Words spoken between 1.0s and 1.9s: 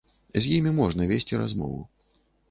весці размову.